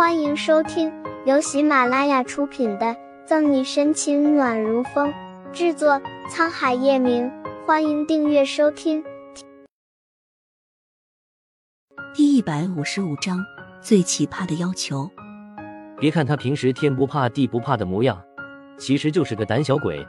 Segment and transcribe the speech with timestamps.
[0.00, 0.90] 欢迎收听
[1.26, 2.86] 由喜马拉雅出品的
[3.26, 5.12] 《赠你深情暖如风》，
[5.52, 7.30] 制作沧海夜明。
[7.66, 9.04] 欢迎订阅收听。
[12.14, 13.44] 第一百五十五章
[13.82, 15.10] 最奇葩的要求。
[15.98, 18.24] 别看他平时天不怕地不怕的模样，
[18.78, 20.02] 其实就是个胆小鬼，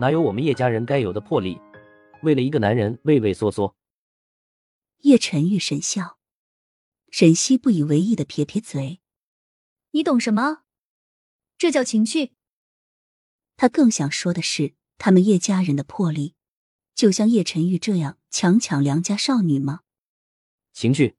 [0.00, 1.60] 哪有我们叶家人该有的魄力？
[2.22, 3.74] 为了一个男人畏畏缩缩。
[5.02, 6.16] 叶晨玉神笑，
[7.10, 9.00] 沈西不以为意的撇撇嘴。
[9.96, 10.58] 你懂什么？
[11.56, 12.32] 这叫情趣。
[13.56, 16.34] 他更想说的是，他们叶家人的魄力，
[16.94, 19.80] 就像叶晨玉这样强抢良家少女吗？
[20.74, 21.16] 情趣。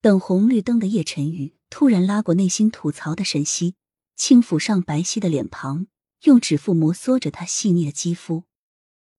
[0.00, 3.74] 等红绿灯的叶晨玉突然拉过内心吐槽的沈西，
[4.14, 5.88] 轻抚上白皙的脸庞，
[6.22, 8.44] 用指腹摩挲着她细腻的肌肤。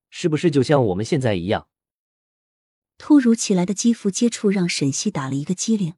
[0.09, 1.67] 是不是就像我们现在一样？
[2.97, 5.95] 突如其来的肌肤接触让沈西打了一个激灵。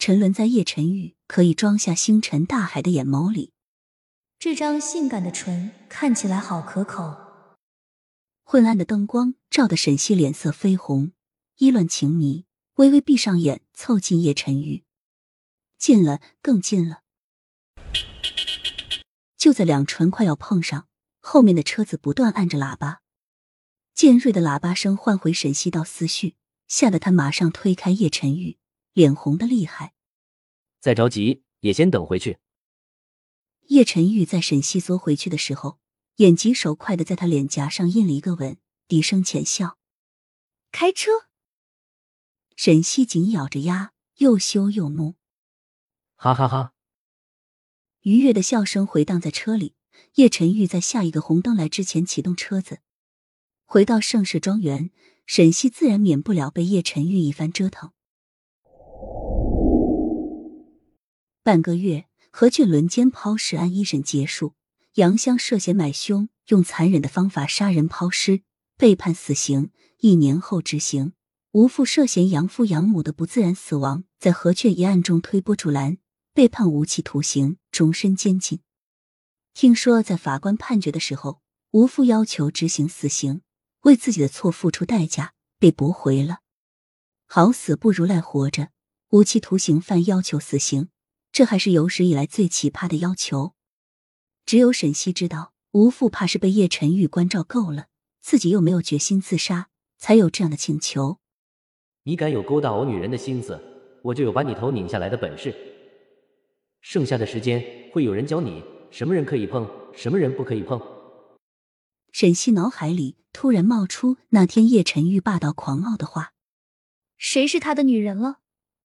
[0.00, 3.52] 沉沦在叶晨玉可以装下星辰大海的眼眸里，
[4.38, 7.14] 这张性感的唇看起来好可口。
[8.42, 11.12] 昏暗的灯光照得沈西脸色绯红，
[11.58, 14.84] 意乱情迷，微微闭上眼，凑近叶晨玉，
[15.76, 17.02] 近了，更近了。
[19.36, 20.88] 就在两唇快要碰上，
[21.20, 23.02] 后面的车子不断按着喇叭，
[23.94, 26.36] 尖锐的喇叭声唤回沈西道思绪，
[26.68, 28.56] 吓得他马上推开叶晨玉。
[28.92, 29.94] 脸红的厉害，
[30.80, 32.38] 再着急也先等回去。
[33.68, 35.78] 叶晨玉在沈西缩回去的时候，
[36.16, 39.78] 眼疾手快的在他脸颊上印了一个吻，低声浅笑
[40.72, 41.10] ：“开车。”
[42.56, 45.14] 沈西紧咬着牙，又羞又怒，
[46.16, 46.74] 哈哈哈！
[48.00, 49.74] 愉悦的笑声回荡在车里。
[50.14, 52.80] 叶晨玉在下一个红灯来之前启动车子，
[53.64, 54.90] 回到盛世庄园，
[55.26, 57.92] 沈西自然免不了被叶晨玉一番折腾。
[61.50, 64.54] 半个月，何俊轮奸抛尸案一审结束，
[64.94, 68.42] 杨香涉嫌买凶，用残忍的方法杀人抛尸，
[68.76, 71.12] 被判死刑，一年后执行。
[71.50, 75.98] 吴父涉嫌养父养母的不自然死亡，在何俊一案中推波助澜，
[76.32, 78.60] 被判无期徒刑，终身监禁。
[79.52, 81.40] 听说在法官判决的时候，
[81.72, 83.40] 吴父要求执行死刑，
[83.80, 86.42] 为自己的错付出代价，被驳回了。
[87.26, 88.68] 好死不如赖活着，
[89.08, 90.90] 无期徒刑犯要求死刑。
[91.32, 93.54] 这还是有史以来最奇葩的要求，
[94.44, 97.86] 只有沈西知道，吴父怕是被叶晨玉关照够了，
[98.20, 101.18] 自己又没有决心自杀，才有这样的请求。
[102.02, 103.60] 你敢有勾搭我女人的心思，
[104.02, 105.54] 我就有把你头拧下来的本事。
[106.80, 107.62] 剩下的时间
[107.92, 110.80] 会有人教你什么人可以碰，什么人不可以碰。
[112.10, 116.32] 沈西脑海里突然冒出那天叶晨玉霸道狂傲的话
[117.18, 118.38] ：“谁是他的女人了？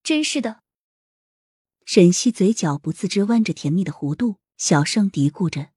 [0.04, 0.60] 真是的。”
[1.86, 5.70] 沈西嘴角不自知弯着甜蜜的弧度，小声嘀咕着：“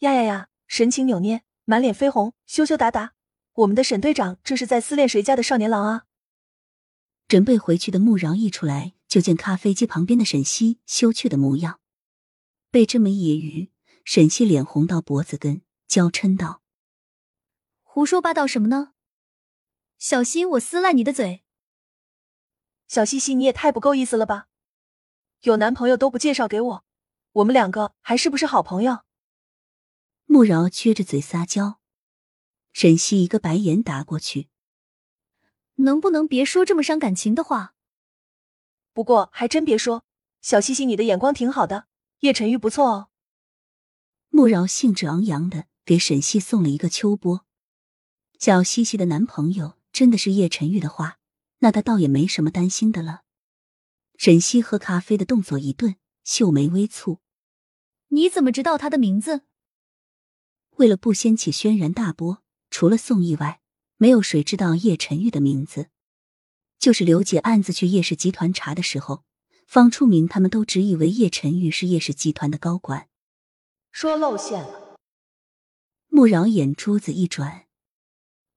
[0.00, 3.14] 呀呀呀！”神情扭捏，满脸绯红，羞羞答答。
[3.54, 6.04] 我们的沈队长这是在思恋谁家的少年郎啊？
[7.26, 11.80] 准备回去的穆饶一出来，就见咖啡机旁边的沈西羞怯的模样。
[12.70, 13.70] 被这么一揶揄，
[14.04, 16.60] 沈西脸红到脖子根，娇嗔道
[17.82, 18.92] ：“胡说八道什么呢？
[19.98, 21.44] 小心我撕烂你的嘴！”
[22.86, 24.48] 小西西，你也太不够意思了吧！
[25.44, 26.84] 有男朋友都不介绍给我，
[27.32, 29.00] 我们两个还是不是好朋友？
[30.24, 31.80] 慕饶撅着嘴撒娇，
[32.72, 34.48] 沈西一个白眼打过去，
[35.74, 37.74] 能不能别说这么伤感情的话？
[38.94, 40.06] 不过还真别说，
[40.40, 41.88] 小西西你的眼光挺好的，
[42.20, 43.08] 叶晨玉不错哦。
[44.30, 47.44] 慕饶兴致昂扬的给沈西送了一个秋波。
[48.38, 51.18] 小西西的男朋友真的是叶晨玉的话，
[51.58, 53.23] 那他倒也没什么担心的了。
[54.16, 57.18] 沈西喝咖啡的动作一顿，秀眉微蹙。
[58.08, 59.42] 你怎么知道他的名字？
[60.76, 63.60] 为了不掀起轩然大波，除了宋义外，
[63.96, 65.88] 没有谁知道叶晨玉的名字。
[66.78, 69.24] 就是刘姐暗自去叶氏集团查的时候，
[69.66, 73.08] 方初明他们都只以为叶晨玉是叶氏集团的高管。
[73.90, 74.96] 说露馅了。
[76.08, 77.66] 穆饶眼珠子一转，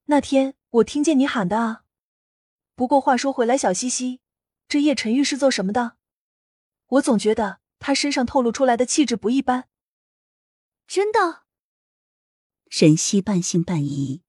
[0.06, 1.84] 那天我听见你喊的啊。
[2.76, 4.20] 不过话说回来，小西西。
[4.70, 5.94] 这叶晨玉是做什么的？
[6.88, 9.70] 我总觉得他身上透露出来的气质不一般。
[10.88, 11.44] 真的？
[12.70, 14.24] 沈西半信半疑。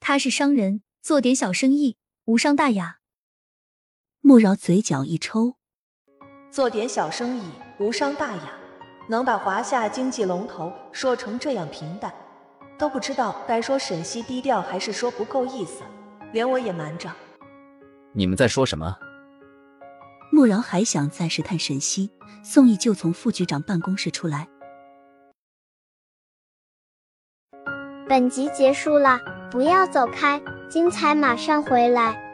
[0.00, 3.00] 他是商人，做点小生意，无伤大雅。
[4.20, 5.56] 穆饶嘴角一抽，
[6.50, 7.42] 做点小生意，
[7.78, 8.58] 无伤大雅，
[9.08, 12.12] 能把华夏经济龙头说成这样平淡，
[12.78, 15.82] 都不知道该说沈西低调，还是说不够意思，
[16.32, 17.12] 连我也瞒着。
[18.12, 18.96] 你们在说什么？
[20.34, 22.10] 莫饶还想再试探沈西，
[22.42, 24.48] 宋义就从副局长办公室出来。
[28.08, 29.20] 本集结束了，
[29.50, 30.40] 不要走开，
[30.70, 32.31] 精彩马上回来。